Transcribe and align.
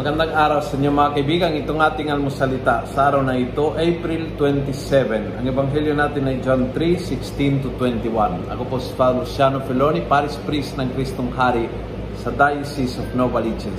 Magandang 0.00 0.32
araw 0.32 0.64
sa 0.64 0.80
inyo 0.80 0.96
mga 0.96 1.12
kaibigan. 1.12 1.52
Itong 1.60 1.76
ating 1.76 2.08
almusalita 2.08 2.88
sa 2.88 3.12
araw 3.12 3.20
na 3.20 3.36
ito, 3.36 3.76
April 3.76 4.32
27. 4.32 5.36
Ang 5.36 5.44
ebanghelyo 5.44 5.92
natin 5.92 6.24
ay 6.24 6.40
John 6.40 6.72
3, 6.72 6.96
16 7.20 7.60
to 7.60 7.68
21. 7.76 8.48
Ako 8.48 8.64
po 8.64 8.80
si 8.80 8.96
Father 8.96 9.28
Luciano 9.28 9.60
Feloni, 9.60 10.00
Paris 10.08 10.40
Priest 10.48 10.80
ng 10.80 10.88
Kristong 10.96 11.28
Hari 11.36 11.68
sa 12.16 12.32
Diocese 12.32 12.96
of 12.96 13.12
Novaliches. 13.12 13.76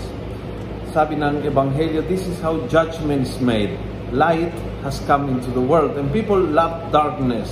Sabi 0.94 1.18
ng 1.18 1.42
ebanghelyo, 1.42 2.06
this 2.06 2.30
is 2.30 2.38
how 2.38 2.54
judgment 2.70 3.26
is 3.26 3.42
made. 3.42 3.74
Light 4.14 4.54
has 4.86 5.02
come 5.10 5.26
into 5.26 5.50
the 5.58 5.66
world 5.66 5.98
and 5.98 6.06
people 6.14 6.38
love 6.38 6.86
darkness 6.94 7.50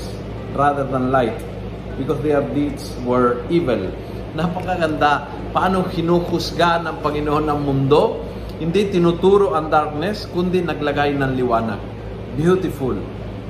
rather 0.54 0.86
than 0.86 1.10
light 1.10 1.42
because 1.98 2.22
their 2.22 2.46
deeds 2.54 2.94
were 3.02 3.42
evil. 3.50 3.82
Napakaganda. 4.38 5.26
Paano 5.58 5.90
hinuhusga 5.90 6.86
ng 6.86 7.02
Panginoon 7.02 7.50
ng 7.50 7.60
mundo? 7.66 8.30
Hindi 8.60 8.92
tinuturo 8.92 9.56
ang 9.56 9.72
darkness, 9.72 10.28
kundi 10.28 10.60
naglagay 10.60 11.16
ng 11.16 11.32
liwanag. 11.32 11.80
Beautiful. 12.36 13.00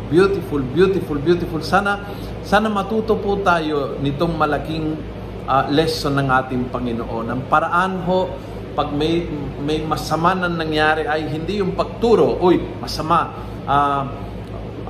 Beautiful, 0.06 0.62
beautiful, 0.62 1.18
beautiful. 1.18 1.62
Sana, 1.66 2.06
sana 2.46 2.70
matuto 2.70 3.18
po 3.18 3.42
tayo 3.42 3.98
nitong 4.06 4.38
malaking 4.38 4.94
uh, 5.50 5.66
lesson 5.74 6.14
ng 6.14 6.30
ating 6.30 6.70
Panginoon. 6.70 7.26
Ang 7.26 7.42
paraan 7.50 8.06
ho, 8.06 8.30
pag 8.78 8.94
may, 8.94 9.26
may 9.66 9.82
masama 9.82 10.38
na 10.38 10.46
nangyari 10.46 11.10
ay 11.10 11.26
hindi 11.26 11.58
yung 11.58 11.74
pagturo, 11.74 12.38
uy, 12.38 12.62
masama, 12.78 13.34
uh, 13.66 14.06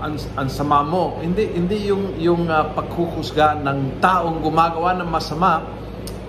ang, 0.04 0.20
ang 0.36 0.50
sama 0.52 0.84
mo. 0.84 1.24
Hindi, 1.24 1.48
hindi 1.48 1.88
yung, 1.88 2.20
yung 2.20 2.44
uh, 2.52 2.76
paghuhusga 2.76 3.56
ng 3.64 4.04
taong 4.04 4.44
gumagawa 4.44 5.00
ng 5.00 5.08
masama, 5.08 5.64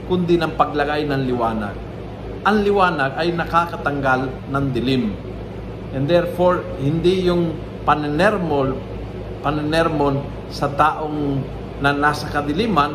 kundi 0.07 0.39
ng 0.39 0.55
paglagay 0.55 1.11
ng 1.11 1.27
liwanag 1.27 1.90
ang 2.47 2.65
liwanag 2.65 3.17
ay 3.21 3.35
nakakatanggal 3.37 4.31
ng 4.49 4.65
dilim. 4.73 5.13
And 5.93 6.07
therefore, 6.07 6.63
hindi 6.79 7.27
yung 7.27 7.55
panenermol, 7.85 8.79
panenermon 9.43 10.23
sa 10.49 10.71
taong 10.71 11.43
na 11.81 11.97
nasa 11.97 12.29
kadiliman, 12.29 12.95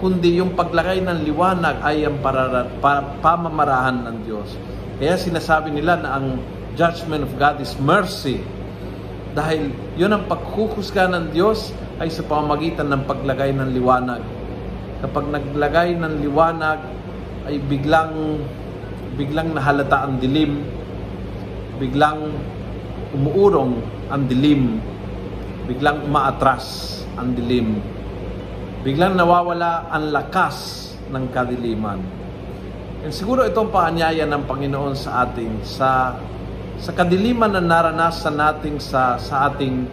kundi 0.00 0.40
yung 0.40 0.56
paglagay 0.56 1.04
ng 1.04 1.28
liwanag 1.28 1.82
ay 1.84 2.08
ang 2.08 2.18
para, 2.24 2.66
para, 2.80 3.20
pamamarahan 3.20 4.06
ng 4.08 4.16
Diyos. 4.24 4.56
Kaya 4.96 5.20
sinasabi 5.20 5.74
nila 5.74 6.00
na 6.00 6.16
ang 6.16 6.40
judgment 6.78 7.26
of 7.28 7.32
God 7.36 7.60
is 7.60 7.76
mercy. 7.76 8.40
Dahil 9.36 9.70
yun 9.94 10.10
ang 10.10 10.24
paghuhusga 10.26 11.06
ng 11.12 11.36
Diyos 11.36 11.70
ay 12.00 12.08
sa 12.08 12.24
pamamagitan 12.24 12.88
ng 12.88 13.04
paglagay 13.04 13.52
ng 13.52 13.70
liwanag. 13.76 14.24
Kapag 15.04 15.24
naglagay 15.28 15.96
ng 16.00 16.14
liwanag, 16.24 16.80
ay 17.48 17.56
biglang 17.66 18.40
biglang 19.14 19.54
nahalata 19.54 20.06
ang 20.06 20.18
dilim, 20.22 20.62
biglang 21.80 22.34
umuurong 23.16 23.80
ang 24.12 24.26
dilim, 24.30 24.78
biglang 25.66 26.06
umaatras 26.06 27.00
ang 27.18 27.34
dilim, 27.34 27.78
biglang 28.82 29.18
nawawala 29.18 29.90
ang 29.90 30.14
lakas 30.14 30.90
ng 31.10 31.24
kadiliman. 31.34 31.98
And 33.00 33.10
siguro 33.14 33.48
itong 33.48 33.72
paanyaya 33.72 34.28
ng 34.28 34.44
Panginoon 34.44 34.92
sa 34.92 35.24
atin 35.24 35.64
sa 35.64 36.20
sa 36.80 36.92
kadiliman 36.92 37.52
na 37.52 37.60
naranasan 37.64 38.36
natin 38.36 38.76
sa 38.76 39.16
sa 39.16 39.48
ating 39.48 39.88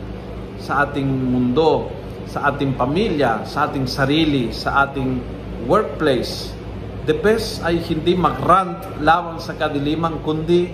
sa 0.59 0.83
ating 0.83 1.07
mundo, 1.07 1.87
sa 2.27 2.51
ating 2.51 2.75
pamilya, 2.75 3.47
sa 3.47 3.69
ating 3.69 3.87
sarili, 3.87 4.51
sa 4.51 4.87
ating 4.87 5.23
workplace, 5.69 6.56
The 7.07 7.15
best 7.15 7.63
ay 7.63 7.79
hindi 7.87 8.19
magrant 8.19 8.99
lawang 8.99 9.39
sa 9.39 9.55
kadiliman, 9.55 10.19
kundi 10.27 10.67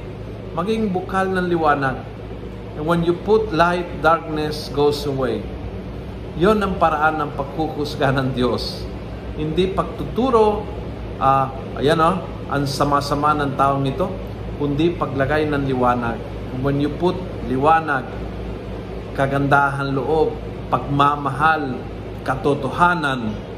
maging 0.57 0.89
bukal 0.89 1.29
ng 1.29 1.45
liwanag. 1.45 2.01
And 2.73 2.89
when 2.89 3.05
you 3.05 3.13
put 3.21 3.53
light, 3.53 4.01
darkness 4.01 4.73
goes 4.73 5.05
away. 5.05 5.45
Yon 6.41 6.57
ang 6.57 6.81
paraan 6.81 7.21
ng 7.21 7.37
pagkukusga 7.37 8.09
ng 8.17 8.33
Diyos. 8.33 8.81
Hindi 9.37 9.77
pagtuturo, 9.77 10.65
uh, 11.21 11.77
ayan 11.77 12.01
o, 12.01 12.09
oh, 12.09 12.15
ang 12.49 12.65
sama-sama 12.65 13.37
ng 13.37 13.53
taong 13.53 13.85
ito, 13.85 14.09
kundi 14.57 14.89
paglagay 14.97 15.45
ng 15.45 15.69
liwanag. 15.69 16.17
And 16.49 16.65
when 16.65 16.81
you 16.81 16.89
put 16.97 17.13
liwanag, 17.45 18.09
kagandahan 19.13 19.93
loob, 19.93 20.33
pagmamahal, 20.73 21.77
katotohanan, 22.25 23.52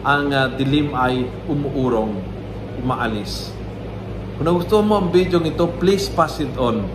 ang 0.00 0.32
uh, 0.32 0.48
dilim 0.56 0.96
ay 0.96 1.28
umuurong, 1.44 2.16
umaalis. 2.80 3.52
Kung 4.40 4.48
nagustuhan 4.48 4.88
mo 4.88 4.96
ang 4.96 5.12
video 5.12 5.36
ito, 5.44 5.68
please 5.76 6.08
pass 6.08 6.40
it 6.40 6.52
on. 6.56 6.88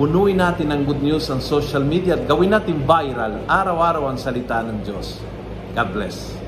Punuin 0.00 0.40
natin 0.40 0.72
ang 0.72 0.86
good 0.88 1.02
news 1.04 1.28
ang 1.28 1.42
social 1.42 1.84
media 1.84 2.16
at 2.16 2.24
gawin 2.24 2.54
natin 2.54 2.86
viral 2.86 3.44
araw-araw 3.44 4.08
ang 4.08 4.16
salita 4.16 4.64
ng 4.64 4.86
Diyos. 4.86 5.20
God 5.76 5.88
bless. 5.92 6.47